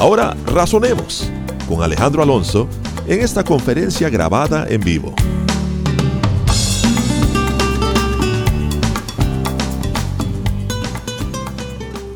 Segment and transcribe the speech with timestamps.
[0.00, 1.30] Ahora razonemos
[1.68, 2.66] con Alejandro Alonso
[3.06, 5.14] en esta conferencia grabada en vivo.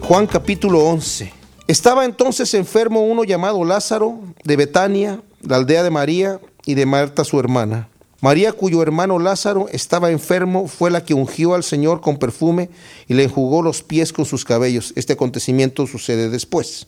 [0.01, 1.31] Juan capítulo 11.
[1.67, 7.23] Estaba entonces enfermo uno llamado Lázaro de Betania, la aldea de María y de Marta
[7.23, 7.91] su hermana.
[8.23, 12.71] María, cuyo hermano Lázaro estaba enfermo, fue la que ungió al Señor con perfume
[13.09, 14.95] y le enjugó los pies con sus cabellos.
[14.97, 16.87] Este acontecimiento sucede después.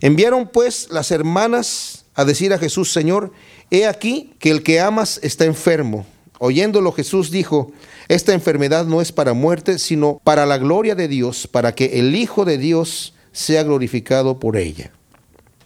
[0.00, 3.32] Enviaron pues las hermanas a decir a Jesús, Señor,
[3.70, 6.06] he aquí que el que amas está enfermo.
[6.38, 7.72] Oyéndolo Jesús dijo,
[8.08, 12.14] esta enfermedad no es para muerte, sino para la gloria de Dios, para que el
[12.14, 14.92] Hijo de Dios sea glorificado por ella.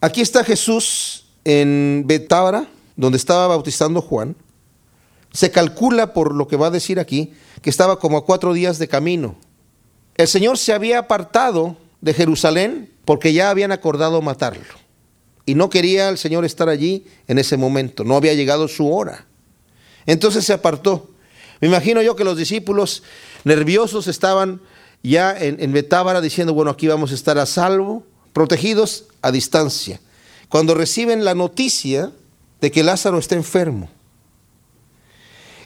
[0.00, 4.34] Aquí está Jesús en Betábara, donde estaba bautizando Juan.
[5.33, 8.78] Se calcula por lo que va a decir aquí, que estaba como a cuatro días
[8.78, 9.36] de camino.
[10.17, 14.83] El Señor se había apartado de Jerusalén porque ya habían acordado matarlo.
[15.47, 19.27] Y no quería el Señor estar allí en ese momento, no había llegado su hora.
[20.05, 21.08] Entonces se apartó.
[21.61, 23.03] Me imagino yo que los discípulos
[23.45, 24.61] nerviosos estaban
[25.03, 30.00] ya en, en Betábara diciendo, bueno, aquí vamos a estar a salvo, protegidos a distancia.
[30.48, 32.12] Cuando reciben la noticia
[32.61, 33.91] de que Lázaro está enfermo.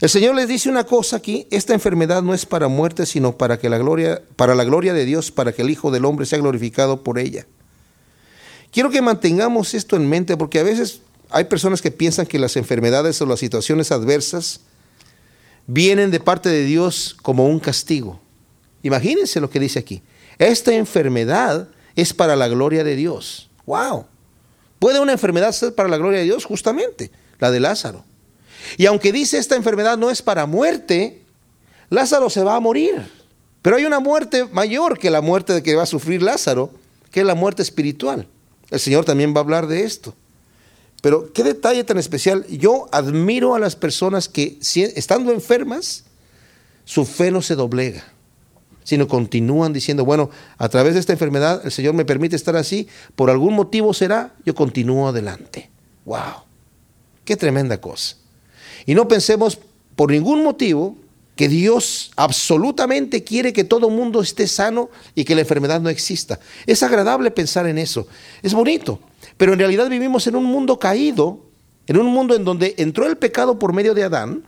[0.01, 3.59] El Señor les dice una cosa aquí, esta enfermedad no es para muerte, sino para
[3.59, 6.39] que la gloria para la gloria de Dios, para que el Hijo del hombre sea
[6.39, 7.47] glorificado por ella.
[8.71, 12.57] Quiero que mantengamos esto en mente porque a veces hay personas que piensan que las
[12.57, 14.61] enfermedades o las situaciones adversas
[15.67, 18.21] vienen de parte de Dios como un castigo.
[18.83, 20.03] Imagínense lo que dice aquí.
[20.39, 23.49] Esta enfermedad es para la gloria de Dios.
[23.65, 24.05] ¡Wow!
[24.79, 26.45] ¿Puede una enfermedad ser para la gloria de Dios?
[26.45, 28.05] Justamente, la de Lázaro.
[28.77, 31.23] Y aunque dice esta enfermedad no es para muerte,
[31.91, 33.11] Lázaro se va a morir.
[33.63, 36.71] Pero hay una muerte mayor que la muerte que va a sufrir Lázaro,
[37.11, 38.29] que es la muerte espiritual.
[38.71, 40.15] El Señor también va a hablar de esto.
[41.03, 42.47] Pero qué detalle tan especial.
[42.47, 44.59] Yo admiro a las personas que,
[44.95, 46.05] estando enfermas,
[46.85, 48.05] su fe no se doblega,
[48.85, 52.89] sino continúan diciendo, bueno, a través de esta enfermedad el Señor me permite estar así,
[53.15, 55.71] por algún motivo será, yo continúo adelante.
[56.05, 56.45] ¡Wow!
[57.25, 58.17] ¡Qué tremenda cosa!
[58.87, 59.59] Y no pensemos
[59.97, 60.97] por ningún motivo
[61.35, 66.41] que Dios absolutamente quiere que todo mundo esté sano y que la enfermedad no exista.
[66.67, 68.07] Es agradable pensar en eso,
[68.43, 69.01] es bonito,
[69.37, 71.41] pero en realidad vivimos en un mundo caído,
[71.87, 74.45] en un mundo en donde entró el pecado por medio de Adán,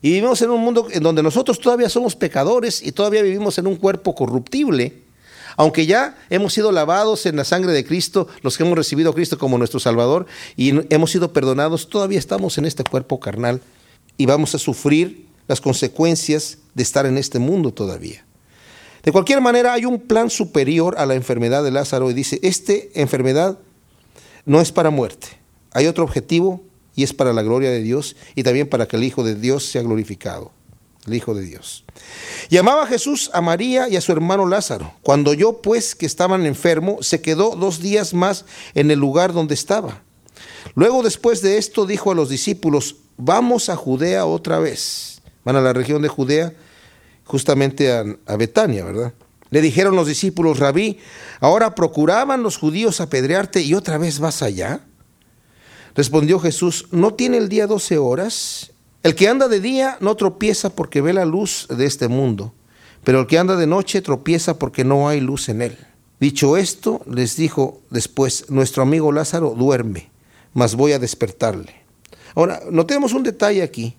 [0.00, 3.66] y vivimos en un mundo en donde nosotros todavía somos pecadores y todavía vivimos en
[3.66, 5.05] un cuerpo corruptible.
[5.56, 9.14] Aunque ya hemos sido lavados en la sangre de Cristo, los que hemos recibido a
[9.14, 13.62] Cristo como nuestro Salvador y hemos sido perdonados, todavía estamos en este cuerpo carnal
[14.18, 18.24] y vamos a sufrir las consecuencias de estar en este mundo todavía.
[19.02, 22.74] De cualquier manera, hay un plan superior a la enfermedad de Lázaro y dice, esta
[22.94, 23.58] enfermedad
[24.44, 25.28] no es para muerte,
[25.72, 26.62] hay otro objetivo
[26.94, 29.64] y es para la gloria de Dios y también para que el Hijo de Dios
[29.64, 30.50] sea glorificado
[31.06, 31.84] el Hijo de Dios.
[32.48, 34.92] Llamaba Jesús a María y a su hermano Lázaro.
[35.02, 38.44] Cuando yo pues que estaban enfermo, se quedó dos días más
[38.74, 40.02] en el lugar donde estaba.
[40.74, 45.20] Luego después de esto dijo a los discípulos, vamos a Judea otra vez.
[45.44, 46.52] Van a la región de Judea,
[47.24, 49.14] justamente a, a Betania, ¿verdad?
[49.50, 50.98] Le dijeron los discípulos, rabí,
[51.40, 54.80] ahora procuraban los judíos apedrearte y otra vez vas allá.
[55.94, 58.72] Respondió Jesús, ¿no tiene el día doce horas?
[59.06, 62.52] El que anda de día no tropieza porque ve la luz de este mundo,
[63.04, 65.78] pero el que anda de noche tropieza porque no hay luz en él.
[66.18, 70.10] Dicho esto, les dijo después, nuestro amigo Lázaro duerme,
[70.54, 71.72] mas voy a despertarle.
[72.34, 73.94] Ahora, notemos un detalle aquí.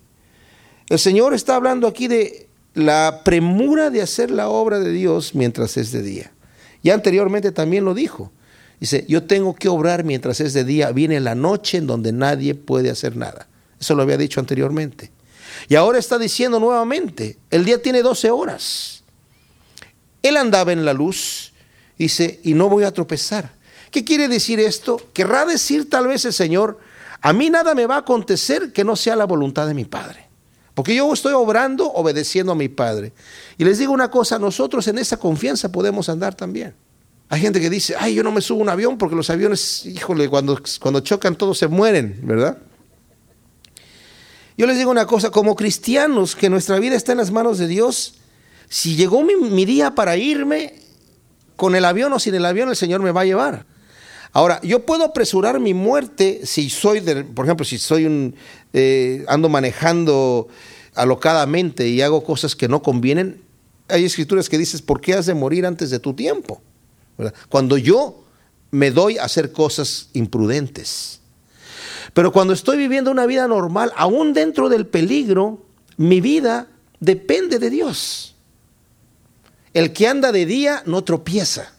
[0.90, 5.78] El Señor está hablando aquí de la premura de hacer la obra de Dios mientras
[5.78, 6.32] es de día.
[6.82, 8.30] Y anteriormente también lo dijo.
[8.78, 10.92] Dice, yo tengo que obrar mientras es de día.
[10.92, 13.48] Viene la noche en donde nadie puede hacer nada.
[13.80, 15.10] Eso lo había dicho anteriormente.
[15.68, 19.02] Y ahora está diciendo nuevamente, el día tiene 12 horas.
[20.22, 21.52] Él andaba en la luz,
[21.96, 23.52] dice, y no voy a tropezar.
[23.90, 25.00] ¿Qué quiere decir esto?
[25.12, 26.78] Querrá decir tal vez el Señor,
[27.20, 30.28] a mí nada me va a acontecer que no sea la voluntad de mi Padre.
[30.74, 33.12] Porque yo estoy obrando obedeciendo a mi Padre.
[33.56, 36.74] Y les digo una cosa, nosotros en esa confianza podemos andar también.
[37.28, 39.84] Hay gente que dice, ay, yo no me subo a un avión porque los aviones,
[39.84, 42.58] híjole, cuando, cuando chocan todos se mueren, ¿verdad?
[44.58, 47.68] Yo les digo una cosa, como cristianos, que nuestra vida está en las manos de
[47.68, 48.14] Dios,
[48.68, 50.74] si llegó mi, día para irme,
[51.54, 53.66] con el avión o sin el avión, el Señor me va a llevar.
[54.32, 58.34] Ahora, yo puedo apresurar mi muerte si soy, de, por ejemplo, si soy un,
[58.72, 60.48] eh, ando manejando
[60.96, 63.40] alocadamente y hago cosas que no convienen.
[63.86, 66.60] Hay escrituras que dices, ¿por qué has de morir antes de tu tiempo?
[67.48, 68.24] Cuando yo
[68.72, 71.17] me doy a hacer cosas imprudentes.
[72.18, 75.62] Pero cuando estoy viviendo una vida normal, aún dentro del peligro,
[75.98, 76.66] mi vida
[76.98, 78.34] depende de Dios.
[79.72, 81.74] El que anda de día no tropieza,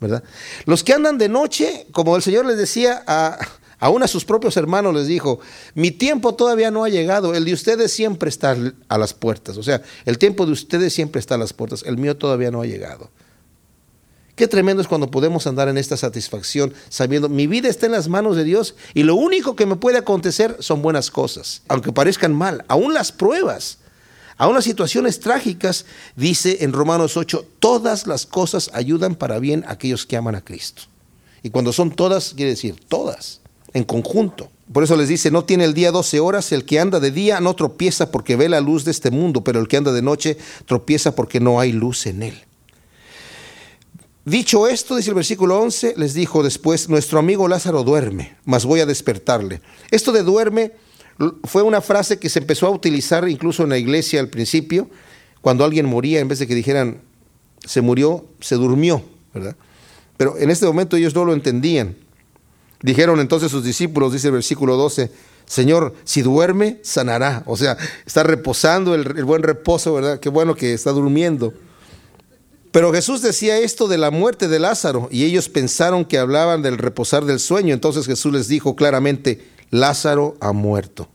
[0.00, 0.24] ¿verdad?
[0.64, 3.38] Los que andan de noche, como el Señor les decía a,
[3.78, 5.38] aún a sus propios hermanos les dijo,
[5.76, 8.56] mi tiempo todavía no ha llegado, el de ustedes siempre está
[8.88, 11.98] a las puertas, o sea, el tiempo de ustedes siempre está a las puertas, el
[11.98, 13.12] mío todavía no ha llegado.
[14.38, 18.06] Qué tremendo es cuando podemos andar en esta satisfacción sabiendo mi vida está en las
[18.06, 22.32] manos de Dios y lo único que me puede acontecer son buenas cosas, aunque parezcan
[22.32, 23.78] mal, aún las pruebas
[24.40, 29.72] Aún las situaciones trágicas, dice en Romanos 8, todas las cosas ayudan para bien a
[29.72, 30.82] aquellos que aman a Cristo.
[31.42, 33.40] Y cuando son todas, quiere decir todas,
[33.74, 34.48] en conjunto.
[34.72, 37.40] Por eso les dice, no tiene el día 12 horas, el que anda de día
[37.40, 40.38] no tropieza porque ve la luz de este mundo, pero el que anda de noche
[40.66, 42.47] tropieza porque no hay luz en él.
[44.28, 48.80] Dicho esto, dice el versículo 11, les dijo después, nuestro amigo Lázaro duerme, mas voy
[48.80, 49.62] a despertarle.
[49.90, 50.72] Esto de duerme
[51.44, 54.90] fue una frase que se empezó a utilizar incluso en la iglesia al principio,
[55.40, 57.00] cuando alguien moría, en vez de que dijeran
[57.64, 59.02] se murió, se durmió,
[59.32, 59.56] ¿verdad?
[60.18, 61.96] Pero en este momento ellos no lo entendían.
[62.82, 65.10] Dijeron entonces sus discípulos, dice el versículo 12,
[65.46, 67.44] Señor, si duerme, sanará.
[67.46, 70.20] O sea, está reposando el, el buen reposo, ¿verdad?
[70.20, 71.54] Qué bueno que está durmiendo.
[72.78, 76.78] Pero Jesús decía esto de la muerte de Lázaro y ellos pensaron que hablaban del
[76.78, 77.74] reposar del sueño.
[77.74, 81.08] Entonces Jesús les dijo claramente, Lázaro ha muerto.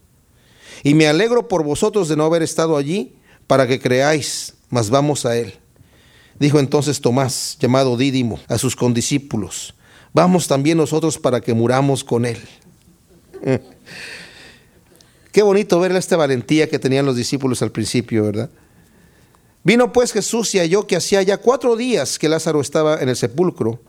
[0.82, 3.14] Y me alegro por vosotros de no haber estado allí
[3.46, 5.54] para que creáis, mas vamos a él.
[6.38, 9.74] Dijo entonces Tomás, llamado Dídimo, a sus condiscípulos,
[10.12, 12.42] vamos también nosotros para que muramos con él.
[15.32, 18.50] Qué bonito ver esta valentía que tenían los discípulos al principio, ¿verdad?
[19.64, 23.16] Vino pues Jesús y halló que hacía ya cuatro días que Lázaro estaba en el
[23.16, 23.80] sepulcro.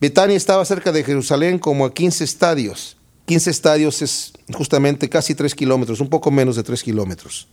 [0.00, 2.96] Betania estaba cerca de Jerusalén como a quince estadios
[3.26, 7.48] 15 estadios es justamente casi 3 kilómetros, un poco menos de 3 kilómetros.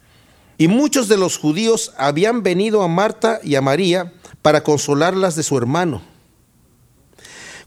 [0.57, 4.13] Y muchos de los judíos habían venido a Marta y a María
[4.43, 6.03] para consolarlas de su hermano.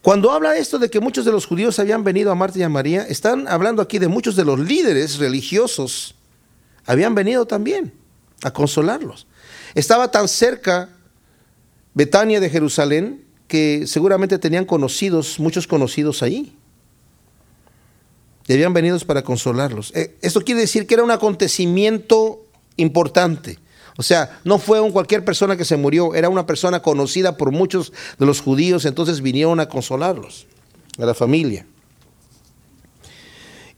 [0.03, 2.69] Cuando habla esto de que muchos de los judíos habían venido a Marta y a
[2.69, 6.15] María, están hablando aquí de muchos de los líderes religiosos.
[6.85, 7.93] Habían venido también
[8.45, 9.27] a consolarlos.
[9.77, 10.89] Estaba tan cerca
[11.93, 16.57] Betania de Jerusalén que seguramente tenían conocidos, muchos conocidos ahí
[18.49, 19.93] y habían venido para consolarlos.
[19.95, 22.43] Eh, esto quiere decir que era un acontecimiento
[22.77, 23.59] importante.
[23.99, 27.53] O sea, no fue un cualquier persona que se murió, era una persona conocida por
[27.53, 30.47] muchos de los judíos, entonces vinieron a consolarlos,
[30.99, 31.67] a la familia.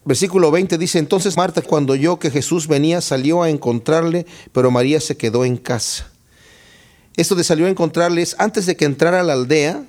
[0.05, 4.99] Versículo 20 dice, entonces Marta cuando oyó que Jesús venía salió a encontrarle, pero María
[5.01, 6.09] se quedó en casa.
[7.15, 9.83] Esto de salió a encontrarle es antes de que entrara a la aldea,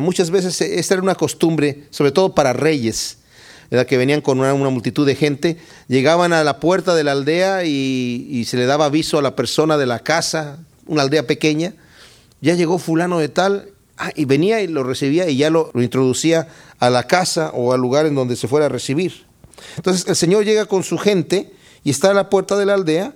[0.00, 3.18] muchas veces esta era una costumbre, sobre todo para reyes,
[3.86, 5.56] que venían con una, multitud de gente,
[5.88, 9.78] llegaban a la puerta de la aldea y, se le daba aviso a la persona
[9.78, 11.74] de la casa, una aldea pequeña,
[12.40, 16.48] ya llegó fulano de tal, ah, y venía y lo recibía y ya lo, introducía
[16.78, 19.29] a la casa o al lugar en donde se fuera a recibir.
[19.76, 21.52] Entonces el Señor llega con su gente
[21.84, 23.14] y está a la puerta de la aldea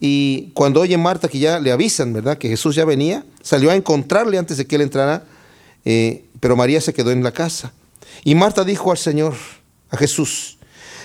[0.00, 2.38] y cuando oye Marta que ya le avisan, ¿verdad?
[2.38, 5.24] Que Jesús ya venía, salió a encontrarle antes de que él entrara,
[5.84, 7.72] eh, pero María se quedó en la casa.
[8.24, 9.34] Y Marta dijo al Señor,
[9.90, 10.58] a Jesús,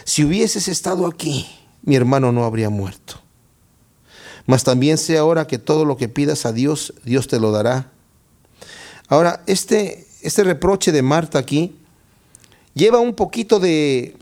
[0.04, 1.48] si hubieses estado aquí,
[1.82, 3.20] mi hermano no habría muerto.
[4.46, 7.92] Mas también sé ahora que todo lo que pidas a Dios, Dios te lo dará.
[9.08, 11.76] Ahora, este, este reproche de Marta aquí
[12.74, 14.18] lleva un poquito de,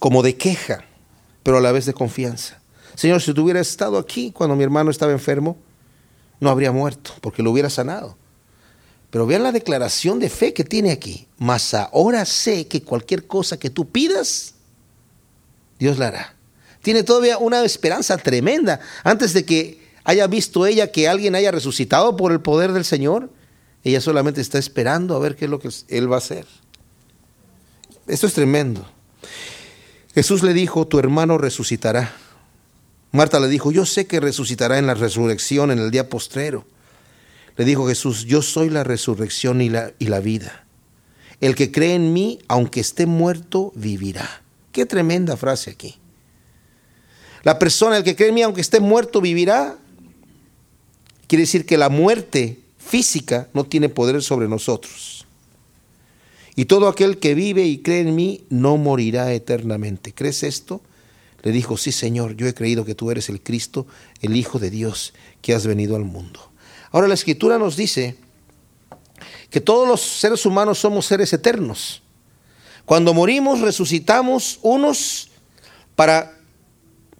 [0.00, 0.82] como de queja,
[1.44, 2.58] pero a la vez de confianza.
[2.96, 5.56] Señor, si tú hubieras estado aquí cuando mi hermano estaba enfermo,
[6.40, 8.16] no habría muerto, porque lo hubiera sanado.
[9.10, 11.28] Pero vean la declaración de fe que tiene aquí.
[11.36, 14.54] Mas ahora sé que cualquier cosa que tú pidas,
[15.78, 16.34] Dios la hará.
[16.82, 18.80] Tiene todavía una esperanza tremenda.
[19.04, 23.30] Antes de que haya visto ella que alguien haya resucitado por el poder del Señor,
[23.84, 26.46] ella solamente está esperando a ver qué es lo que Él va a hacer.
[28.06, 28.86] Esto es tremendo.
[30.14, 32.12] Jesús le dijo, tu hermano resucitará.
[33.12, 36.64] Marta le dijo, yo sé que resucitará en la resurrección en el día postrero.
[37.56, 40.64] Le dijo Jesús, yo soy la resurrección y la, y la vida.
[41.40, 44.42] El que cree en mí, aunque esté muerto, vivirá.
[44.72, 45.96] Qué tremenda frase aquí.
[47.42, 49.76] La persona, el que cree en mí, aunque esté muerto, vivirá.
[51.26, 55.09] Quiere decir que la muerte física no tiene poder sobre nosotros.
[56.56, 60.12] Y todo aquel que vive y cree en mí no morirá eternamente.
[60.12, 60.82] ¿Crees esto?
[61.42, 63.86] Le dijo, sí Señor, yo he creído que tú eres el Cristo,
[64.20, 66.50] el Hijo de Dios, que has venido al mundo.
[66.90, 68.16] Ahora la Escritura nos dice
[69.48, 72.02] que todos los seres humanos somos seres eternos.
[72.84, 75.28] Cuando morimos, resucitamos unos
[75.94, 76.36] para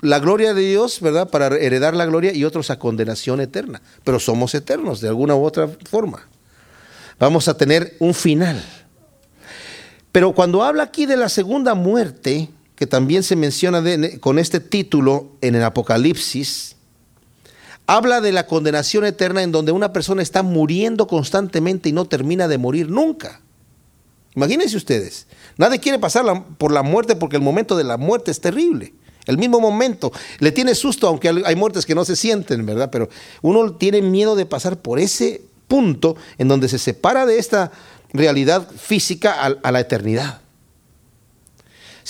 [0.01, 1.31] la gloria de Dios, ¿verdad?
[1.31, 3.81] Para heredar la gloria y otros a condenación eterna.
[4.05, 6.27] Pero somos eternos de alguna u otra forma.
[7.19, 8.65] Vamos a tener un final.
[10.13, 13.83] Pero cuando habla aquí de la segunda muerte, que también se menciona
[14.21, 16.77] con este título en el Apocalipsis,
[17.87, 22.49] habla de la condenación eterna en donde una persona está muriendo constantemente y no termina
[22.49, 23.41] de morir nunca.
[24.35, 25.27] Imagínense ustedes,
[25.57, 26.25] nadie quiere pasar
[26.57, 28.95] por la muerte porque el momento de la muerte es terrible.
[29.27, 32.91] El mismo momento, le tiene susto, aunque hay muertes que no se sienten, ¿verdad?
[32.91, 33.09] Pero
[33.43, 37.71] uno tiene miedo de pasar por ese punto en donde se separa de esta
[38.13, 40.41] realidad física a la eternidad.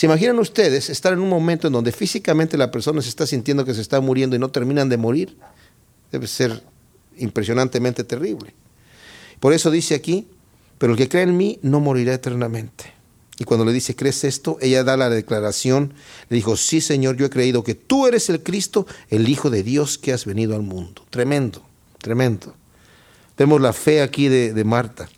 [0.00, 3.64] ¿Se imaginan ustedes estar en un momento en donde físicamente la persona se está sintiendo
[3.64, 5.36] que se está muriendo y no terminan de morir?
[6.10, 6.62] Debe ser
[7.18, 8.54] impresionantemente terrible.
[9.40, 10.26] Por eso dice aquí,
[10.78, 12.94] pero el que cree en mí no morirá eternamente.
[13.38, 14.58] Y cuando le dice, ¿crees esto?
[14.60, 15.94] Ella da la declaración,
[16.28, 19.62] le dijo, sí Señor, yo he creído que tú eres el Cristo, el Hijo de
[19.62, 21.04] Dios que has venido al mundo.
[21.10, 21.62] Tremendo,
[21.98, 22.54] tremendo.
[23.36, 25.08] Vemos la fe aquí de, de Marta.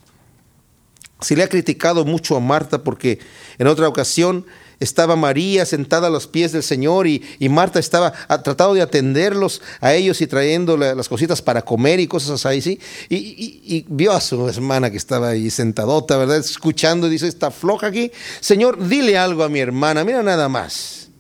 [1.23, 3.19] Se le ha criticado mucho a Marta porque
[3.59, 4.45] en otra ocasión
[4.83, 9.95] estaba María sentada a los pies del Señor y, Marta estaba tratando de atenderlos a
[9.95, 12.81] ellos y trayendo las cositas para comer y cosas así.
[13.09, 16.39] Y, y, vio a su hermana que estaba ahí sentadota, ¿verdad?
[16.39, 18.11] Escuchando y dice, está floja aquí.
[18.41, 21.12] Señor, dile algo a mi hermana, mira nada más.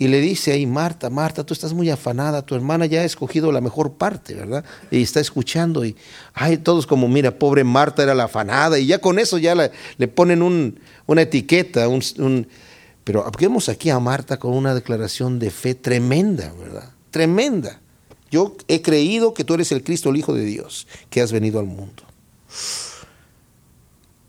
[0.00, 3.50] Y le dice ahí, Marta, Marta, tú estás muy afanada, tu hermana ya ha escogido
[3.50, 4.64] la mejor parte, ¿verdad?
[4.92, 5.96] Y está escuchando y,
[6.34, 10.08] ay, todos como, mira, pobre Marta era la afanada y ya con eso ya le
[10.08, 12.46] ponen un, una etiqueta, un,
[13.02, 16.90] pero vemos aquí a Marta con una declaración de fe tremenda, ¿verdad?
[17.10, 17.80] Tremenda.
[18.30, 21.58] Yo he creído que tú eres el Cristo, el Hijo de Dios, que has venido
[21.58, 22.02] al mundo.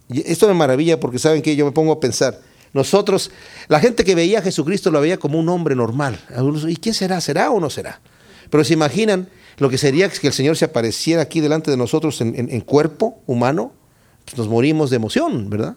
[0.07, 2.39] Y esto me maravilla porque saben que yo me pongo a pensar,
[2.73, 3.31] nosotros,
[3.67, 6.19] la gente que veía a Jesucristo lo veía como un hombre normal.
[6.67, 7.19] ¿Y quién será?
[7.21, 7.99] ¿Será o no será?
[8.49, 12.21] Pero se imaginan lo que sería que el Señor se apareciera aquí delante de nosotros
[12.21, 13.73] en, cuerpo humano,
[14.25, 15.75] pues nos morimos de emoción, ¿verdad?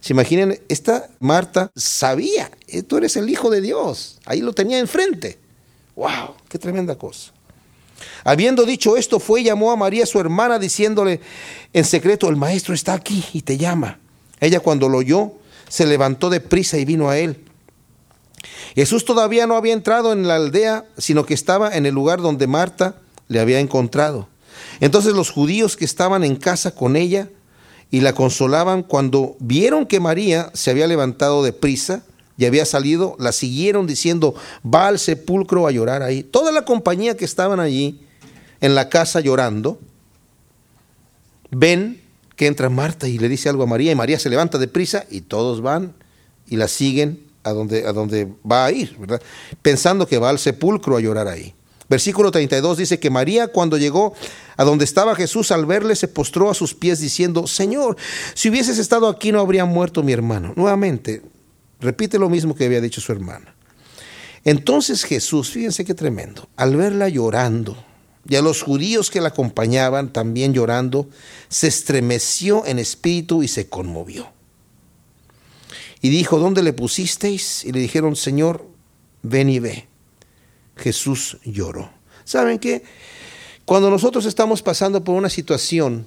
[0.00, 4.18] Se imaginen, esta Marta sabía, eh, tú eres el Hijo de Dios.
[4.26, 5.38] Ahí lo tenía enfrente.
[5.96, 6.34] ¡Wow!
[6.48, 7.32] ¡Qué tremenda cosa!
[8.22, 11.20] Habiendo dicho esto, fue y llamó a María, su hermana, diciéndole
[11.72, 13.98] en secreto, el maestro está aquí y te llama.
[14.40, 15.32] Ella cuando lo oyó,
[15.74, 17.36] se levantó de prisa y vino a él.
[18.76, 22.46] Jesús todavía no había entrado en la aldea, sino que estaba en el lugar donde
[22.46, 22.94] Marta
[23.26, 24.28] le había encontrado.
[24.78, 27.28] Entonces los judíos que estaban en casa con ella
[27.90, 32.04] y la consolaban cuando vieron que María se había levantado de prisa
[32.38, 36.22] y había salido, la siguieron diciendo, va al sepulcro a llorar ahí.
[36.22, 38.00] Toda la compañía que estaban allí
[38.60, 39.80] en la casa llorando,
[41.50, 42.03] ven
[42.36, 45.04] que entra Marta y le dice algo a María y María se levanta de prisa
[45.10, 45.94] y todos van
[46.48, 49.22] y la siguen a donde, a donde va a ir, ¿verdad?
[49.62, 51.54] Pensando que va al sepulcro a llorar ahí.
[51.88, 54.14] Versículo 32 dice que María cuando llegó
[54.56, 57.96] a donde estaba Jesús al verle se postró a sus pies diciendo, Señor,
[58.34, 60.54] si hubieses estado aquí no habría muerto mi hermano.
[60.56, 61.22] Nuevamente,
[61.80, 63.54] repite lo mismo que había dicho su hermana.
[64.44, 67.76] Entonces Jesús, fíjense qué tremendo, al verla llorando
[68.28, 71.08] y a los judíos que la acompañaban también llorando,
[71.48, 74.28] se estremeció en espíritu y se conmovió.
[76.00, 77.64] Y dijo, ¿dónde le pusisteis?
[77.64, 78.66] Y le dijeron, Señor,
[79.22, 79.88] ven y ve.
[80.76, 81.90] Jesús lloró.
[82.24, 82.82] ¿Saben qué?
[83.64, 86.06] Cuando nosotros estamos pasando por una situación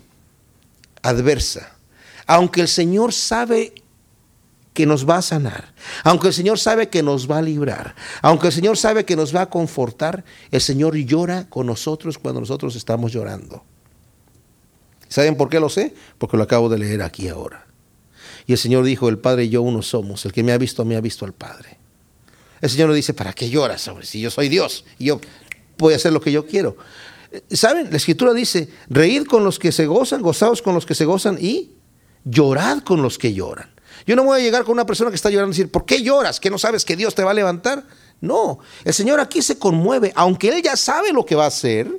[1.01, 1.75] adversa,
[2.27, 3.73] aunque el Señor sabe
[4.77, 8.45] que nos va a sanar, aunque el Señor sabe que nos va a librar, aunque
[8.45, 12.75] el Señor sabe que nos va a confortar, el Señor llora con nosotros cuando nosotros
[12.75, 13.63] estamos llorando.
[15.09, 15.95] ¿Saben por qué lo sé?
[16.19, 17.65] Porque lo acabo de leer aquí ahora.
[18.45, 20.85] Y el Señor dijo, el Padre y yo uno somos, el que me ha visto,
[20.85, 21.79] me ha visto al Padre.
[22.61, 25.19] El Señor nos dice, ¿para qué lloras, sobre Si yo soy Dios y yo
[25.79, 26.77] voy a hacer lo que yo quiero.
[27.49, 27.89] ¿Saben?
[27.89, 31.39] La escritura dice, reíd con los que se gozan, gozaos con los que se gozan
[31.41, 31.71] y
[32.25, 33.75] llorad con los que lloran.
[34.05, 36.01] Yo no voy a llegar con una persona que está llorando y decir, ¿por qué
[36.01, 36.39] lloras?
[36.39, 37.83] ¿Que no sabes que Dios te va a levantar?
[38.21, 41.91] No, el Señor aquí se conmueve, aunque Él ya sabe lo que va a hacer,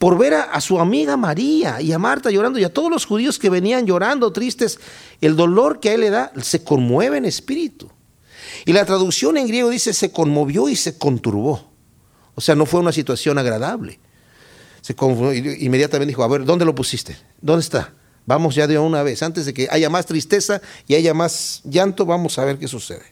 [0.00, 3.38] por ver a, su amiga María y a Marta llorando y a todos los judíos
[3.38, 4.80] que venían llorando, tristes,
[5.20, 7.90] el dolor que a él le da, se conmueve en espíritu.
[8.64, 11.70] Y la traducción en griego dice, se conmovió y se conturbó.
[12.34, 14.00] O sea, no fue una situación agradable.
[14.80, 14.96] Se
[15.60, 17.18] inmediatamente dijo, a ver, ¿dónde lo pusiste?
[17.42, 17.92] ¿Dónde está?
[18.30, 22.06] Vamos ya de una vez, antes de que haya más tristeza y haya más llanto,
[22.06, 23.02] vamos a ver qué sucede.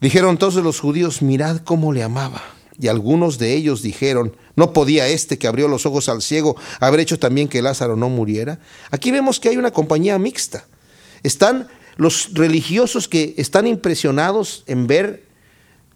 [0.00, 2.42] Dijeron entonces los judíos, mirad cómo le amaba.
[2.80, 6.98] Y algunos de ellos dijeron, ¿no podía este que abrió los ojos al ciego haber
[6.98, 8.58] hecho también que Lázaro no muriera?
[8.90, 10.66] Aquí vemos que hay una compañía mixta.
[11.22, 15.28] Están los religiosos que están impresionados en ver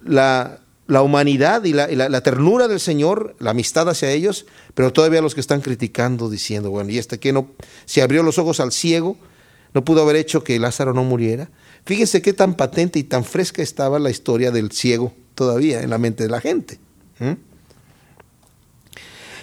[0.00, 0.60] la,
[1.00, 4.44] humanidad y, la, ternura del Señor, la amistad hacia ellos,
[4.74, 7.48] pero todavía los que están criticando diciendo, bueno, ¿y este que no
[7.86, 9.16] se abrió los ojos al ciego?
[9.72, 11.48] ¿No pudo haber hecho que Lázaro no muriera?
[11.86, 15.96] Fíjense qué tan patente y tan fresca estaba la historia del ciego todavía en la
[15.96, 16.78] mente de la gente.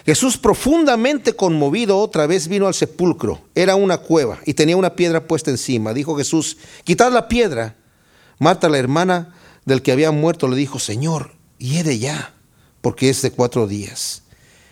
[0.05, 3.41] Jesús profundamente conmovido otra vez vino al sepulcro.
[3.55, 5.93] Era una cueva y tenía una piedra puesta encima.
[5.93, 7.75] Dijo Jesús, quitad la piedra.
[8.39, 12.33] Marta, la hermana del que había muerto, le dijo, Señor, hiede ya,
[12.81, 14.23] porque es de cuatro días.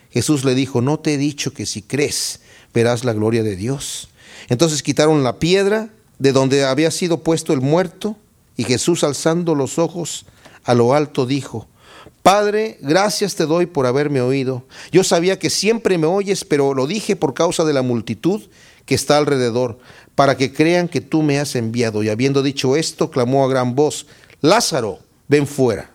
[0.10, 2.40] Jesús le dijo, no te he dicho que si crees
[2.74, 4.10] verás la gloria de Dios.
[4.50, 5.90] Entonces quitaron la piedra
[6.20, 8.18] de donde había sido puesto el muerto
[8.56, 10.26] y Jesús alzando los ojos
[10.64, 11.68] a lo alto dijo,
[12.24, 14.66] Padre, gracias te doy por haberme oído.
[14.92, 18.42] Yo sabía que siempre me oyes, pero lo dije por causa de la multitud
[18.86, 19.80] que está alrededor,
[20.16, 22.04] para que crean que tú me has enviado.
[22.04, 24.08] Y habiendo dicho esto, clamó a gran voz,
[24.42, 25.92] Lázaro, ven fuera.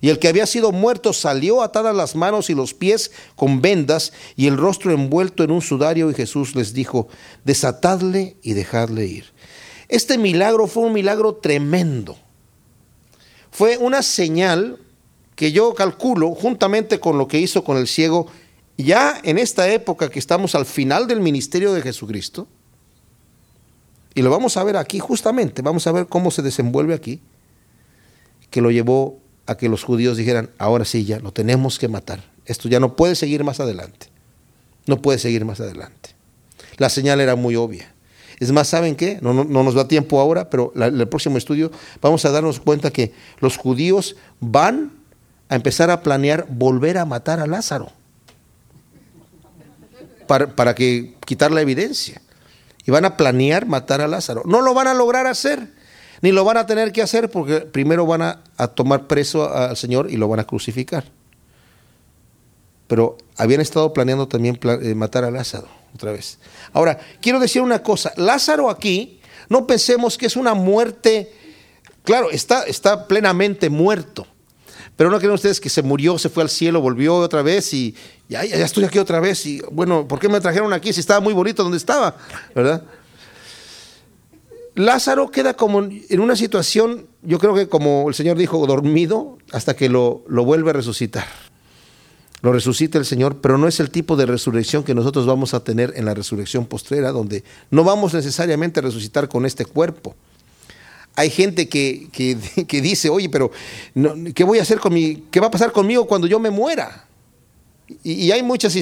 [0.00, 4.12] Y el que había sido muerto salió atadas las manos y los pies con vendas
[4.36, 7.08] y el rostro envuelto en un sudario y Jesús les dijo,
[7.44, 9.24] desatadle y dejadle ir.
[9.88, 12.16] Este milagro fue un milagro tremendo.
[13.50, 14.78] Fue una señal
[15.34, 18.26] que yo calculo, juntamente con lo que hizo con el ciego,
[18.76, 22.48] ya en esta época que estamos al final del ministerio de Jesucristo,
[24.14, 27.20] y lo vamos a ver aquí justamente, vamos a ver cómo se desenvuelve aquí,
[28.50, 32.22] que lo llevó a que los judíos dijeran, ahora sí, ya lo tenemos que matar,
[32.44, 34.08] esto ya no puede seguir más adelante,
[34.86, 36.10] no puede seguir más adelante.
[36.76, 37.92] La señal era muy obvia.
[38.38, 39.18] Es más, ¿saben qué?
[39.22, 42.92] No, no, nos da tiempo ahora, pero en el próximo estudio vamos a darnos cuenta
[42.92, 44.92] que los judíos van
[45.48, 47.90] a empezar a planear volver a matar a Lázaro
[50.26, 52.20] para, para que quitar la evidencia.
[52.84, 54.42] Y van a planear matar a Lázaro.
[54.44, 55.72] No lo van a lograr hacer,
[56.20, 58.42] ni lo van a tener que hacer porque primero van a,
[58.74, 61.04] tomar preso al Señor y lo van a crucificar.
[62.86, 66.38] Pero habían estado planeando también eh, matar a Lázaro otra vez.
[66.72, 71.32] Ahora, quiero decir una cosa, Lázaro aquí, no pensemos que es una muerte,
[72.04, 74.26] claro, está, está plenamente muerto,
[74.96, 77.94] pero no creen ustedes que se murió, se fue al cielo, volvió otra vez y
[78.28, 79.46] ya, ya estoy aquí otra vez.
[79.46, 82.16] Y bueno, ¿por qué me trajeron aquí si estaba muy bonito donde estaba?
[82.52, 82.82] ¿Verdad?
[84.78, 89.74] Lázaro queda como en una situación, yo creo que como el Señor dijo, dormido hasta
[89.74, 91.26] que lo, lo vuelve a resucitar.
[92.40, 95.64] Lo resucita el Señor, pero no es el tipo de resurrección que nosotros vamos a
[95.64, 100.14] tener en la resurrección postrera, donde no vamos necesariamente a resucitar con este cuerpo
[101.18, 102.06] hay gente que,
[102.80, 103.50] dice, oye, pero
[104.34, 107.06] ¿qué voy a hacer con mi, qué va a pasar conmigo cuando yo me muera?
[108.04, 108.76] Y, hay muchas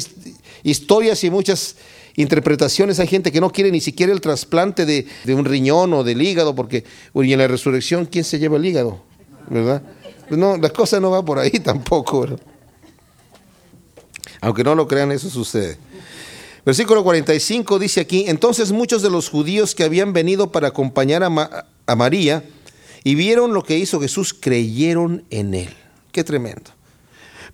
[0.62, 1.76] historias y muchas
[2.16, 2.98] interpretaciones.
[2.98, 6.54] Hay gente que no quiere ni siquiera el trasplante de, un riñón o del hígado,
[6.54, 9.02] porque y en la resurrección, ¿quién se lleva el hígado?
[9.48, 9.82] ¿Verdad?
[10.28, 12.26] Pues no, la cosa no va por ahí tampoco.
[14.40, 15.78] Aunque no lo crean, eso sucede.
[16.64, 21.66] Versículo 45 dice aquí, entonces muchos de los judíos que habían venido para acompañar a,
[21.86, 22.42] a María
[23.04, 25.72] y vieron lo que hizo Jesús, creyeron en él.
[26.10, 26.72] Qué tremendo.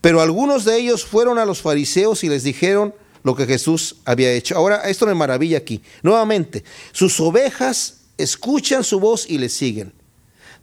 [0.00, 4.32] Pero algunos de ellos fueron a los fariseos y les dijeron lo que Jesús había
[4.32, 4.56] hecho.
[4.56, 5.82] Ahora, esto me maravilla aquí.
[6.02, 9.92] Nuevamente, sus ovejas escuchan su voz y le siguen.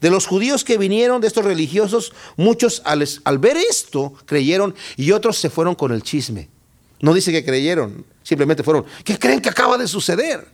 [0.01, 5.11] De los judíos que vinieron, de estos religiosos, muchos al, al, ver esto creyeron y
[5.11, 6.47] otros se fueron con el chisme.
[7.01, 10.47] No dice que creyeron, simplemente fueron, ¿qué creen que acaba de suceder?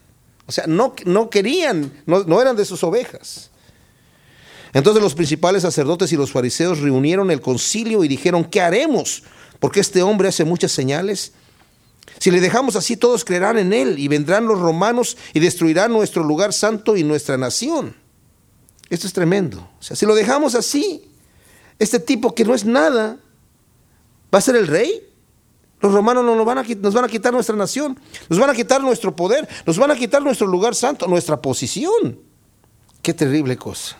[0.46, 3.50] O sea, no, no querían, no, no eran de sus ovejas.
[4.72, 9.22] Entonces los principales sacerdotes y los fariseos reunieron el concilio y dijeron, ¿qué haremos?
[9.58, 11.32] Porque este hombre hace muchas señales.
[12.18, 16.24] Si le dejamos así, todos creerán en él y vendrán los romanos y destruirán nuestro
[16.24, 17.94] lugar santo y nuestra nación.
[18.88, 19.68] Esto es tremendo.
[19.78, 21.10] O sea, si lo dejamos así,
[21.78, 23.18] este tipo que no es nada,
[24.34, 25.02] va a ser el rey.
[25.80, 28.00] Los romanos nos van, a, nos van a quitar nuestra nación,
[28.30, 32.18] nos van a quitar nuestro poder, nos van a quitar nuestro lugar santo, nuestra posición.
[33.02, 33.98] Qué terrible cosa.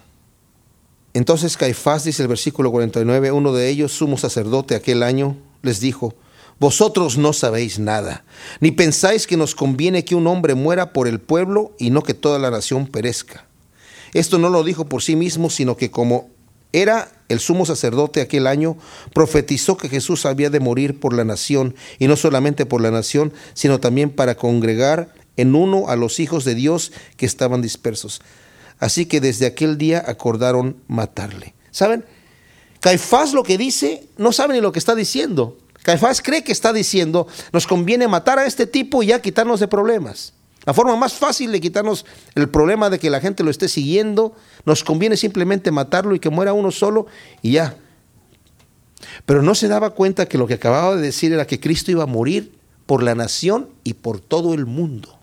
[1.13, 6.15] Entonces Caifás, dice el versículo 49, uno de ellos, sumo sacerdote aquel año, les dijo,
[6.59, 8.25] vosotros no sabéis nada,
[8.61, 12.15] ni pensáis que nos conviene que un hombre muera por el pueblo y no que
[12.15, 13.47] toda la nación perezca.
[14.15, 16.31] Esto no lo dijo por sí mismo, sino que como
[16.73, 18.77] era el sumo sacerdote aquel año,
[19.13, 23.33] profetizó que Jesús había de morir por la nación, y no solamente por la nación,
[23.55, 28.23] sino también para congregar en uno a los hijos de Dios que estaban dispersos.
[28.79, 31.55] Así que desde aquel día acordaron matarle.
[31.71, 32.05] ¿Saben?
[32.81, 35.59] Caifás lo que dice, no sabe ni lo que está diciendo.
[35.87, 39.69] Caifás cree que está diciendo, nos conviene matar a este tipo y ya quitarnos de
[39.69, 40.33] problemas.
[40.65, 44.35] La forma más fácil de quitarnos el problema de que la gente lo esté siguiendo,
[44.65, 47.07] nos conviene simplemente matarlo y que muera uno solo
[47.41, 47.77] y ya.
[49.27, 52.03] Pero no se daba cuenta que lo que acababa de decir era que Cristo iba
[52.03, 52.51] a morir
[52.87, 55.17] por la nación y por todo el mundo.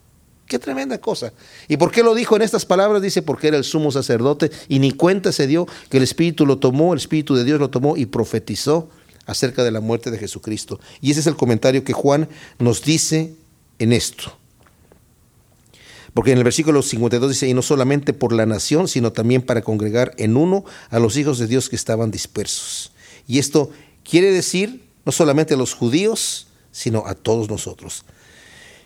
[0.45, 1.33] Qué tremenda cosa.
[1.67, 3.01] ¿Y por qué lo dijo en estas palabras?
[3.01, 6.57] Dice, porque era el sumo sacerdote y ni cuenta se dio que el Espíritu lo
[6.59, 8.87] tomó, el Espíritu de Dios lo tomó y profetizó
[9.25, 10.79] acerca de la muerte de Jesucristo.
[11.01, 13.35] Y ese es el comentario que Juan nos dice
[13.79, 14.37] en esto.
[16.13, 19.63] Porque en el versículo 52 dice, y no solamente por la nación, sino también para
[19.63, 22.91] congregar en uno a los hijos de Dios que estaban dispersos.
[23.27, 23.71] Y esto
[24.03, 28.05] quiere decir no solamente a los judíos, sino a todos nosotros.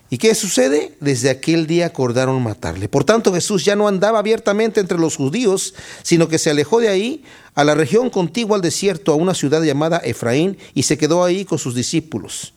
[0.10, 0.96] ¿Y qué sucede?
[1.02, 2.88] Desde aquel día acordaron matarle.
[2.88, 6.88] Por tanto, Jesús ya no andaba abiertamente entre los judíos, sino que se alejó de
[6.88, 7.24] ahí
[7.56, 11.44] a la región contigua al desierto, a una ciudad llamada Efraín, y se quedó ahí
[11.44, 12.54] con sus discípulos.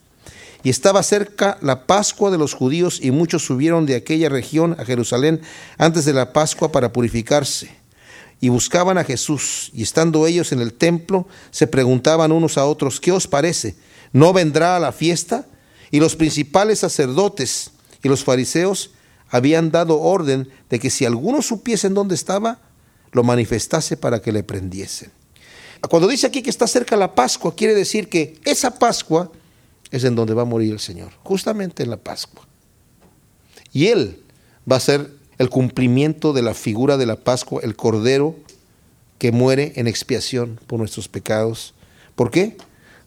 [0.62, 4.84] Y estaba cerca la Pascua de los judíos y muchos subieron de aquella región a
[4.84, 5.40] Jerusalén
[5.78, 7.70] antes de la Pascua para purificarse.
[8.40, 13.00] Y buscaban a Jesús, y estando ellos en el templo, se preguntaban unos a otros,
[13.00, 13.74] ¿qué os parece?
[14.12, 15.46] ¿No vendrá a la fiesta?
[15.90, 17.70] Y los principales sacerdotes
[18.02, 18.90] y los fariseos
[19.28, 22.60] habían dado orden de que si alguno supiesen dónde estaba,
[23.12, 25.10] lo manifestase para que le prendiesen.
[25.88, 29.32] Cuando dice aquí que está cerca la Pascua, quiere decir que esa Pascua
[29.90, 32.46] es en donde va a morir el Señor, justamente en la Pascua.
[33.72, 34.22] Y Él
[34.70, 38.36] va a ser el cumplimiento de la figura de la Pascua, el Cordero
[39.18, 41.74] que muere en expiación por nuestros pecados.
[42.14, 42.56] ¿Por qué?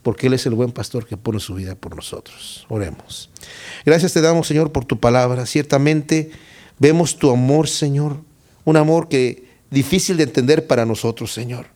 [0.04, 2.66] Porque Él es el buen pastor que pone su vida por nosotros.
[2.70, 3.30] Oremos.
[3.86, 5.46] Gracias te damos, Señor, por tu palabra.
[5.46, 6.32] Ciertamente
[6.78, 8.20] vemos tu amor, Señor,
[8.66, 11.68] un amor que difícil de entender para nosotros, Señor.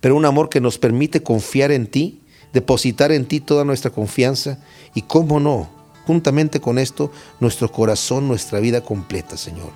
[0.00, 2.20] Pero un amor que nos permite confiar en ti
[2.52, 4.58] depositar en ti toda nuestra confianza
[4.94, 5.70] y, cómo no,
[6.06, 9.70] juntamente con esto, nuestro corazón, nuestra vida completa, Señor.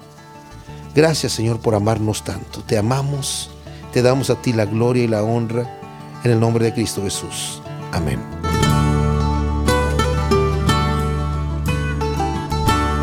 [0.94, 2.62] Gracias, Señor, por amarnos tanto.
[2.62, 3.50] Te amamos,
[3.92, 5.80] te damos a ti la gloria y la honra
[6.24, 7.60] en el nombre de Cristo Jesús.
[7.92, 8.18] Amén.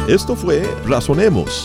[0.07, 1.63] Esto fue Razonemos.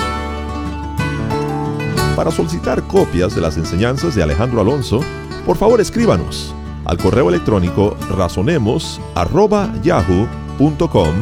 [2.14, 5.00] Para solicitar copias de las enseñanzas de Alejandro Alonso,
[5.44, 11.14] por favor escríbanos al correo electrónico razonemos@yahoo.com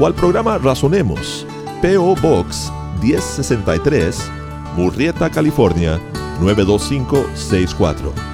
[0.00, 1.46] o al programa Razonemos,
[1.82, 4.30] PO Box 1063,
[4.76, 6.00] Murrieta, California
[6.40, 8.33] 92564.